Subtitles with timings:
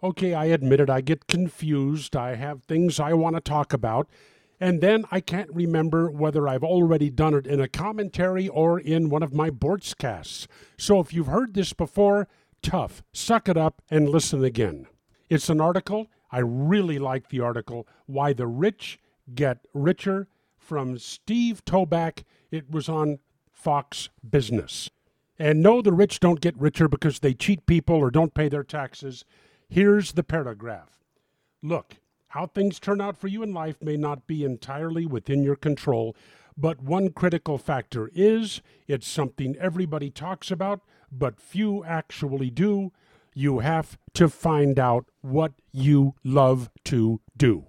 [0.00, 2.14] Okay, I admit it, I get confused.
[2.14, 4.08] I have things I want to talk about,
[4.60, 9.08] and then I can't remember whether I've already done it in a commentary or in
[9.08, 10.46] one of my Boortzcasts.
[10.76, 12.28] So if you've heard this before,
[12.62, 13.02] tough.
[13.12, 14.86] Suck it up and listen again.
[15.28, 16.06] It's an article.
[16.30, 19.00] I really like the article, Why the Rich
[19.34, 22.22] Get Richer, from Steve Tobak.
[22.52, 23.18] It was on
[23.52, 24.90] Fox Business.
[25.38, 28.64] And no, the rich don't get richer because they cheat people or don't pay their
[28.64, 29.24] taxes.
[29.68, 30.98] Here's the paragraph
[31.62, 31.96] Look,
[32.28, 36.16] how things turn out for you in life may not be entirely within your control,
[36.56, 40.80] but one critical factor is it's something everybody talks about,
[41.12, 42.92] but few actually do.
[43.34, 47.66] You have to find out what you love to do.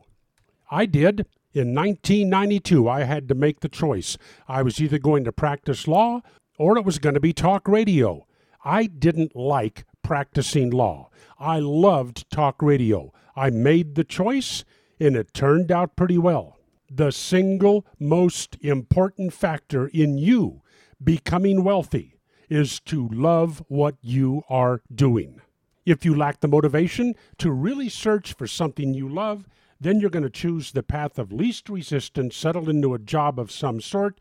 [0.72, 1.26] I did.
[1.52, 4.18] In 1992, I had to make the choice.
[4.48, 6.22] I was either going to practice law
[6.58, 8.26] or it was going to be talk radio.
[8.64, 11.08] I didn't like practicing law.
[11.38, 13.14] I loved talk radio.
[13.36, 14.66] I made the choice,
[15.00, 16.58] and it turned out pretty well.
[16.90, 20.64] The single most important factor in you
[21.04, 22.18] becoming wealthy
[22.50, 25.42] is to love what you are doing.
[25.86, 29.48] If you lack the motivation to really search for something you love,
[29.80, 33.52] then you're going to choose the path of least resistance, settle into a job of
[33.52, 34.20] some sort.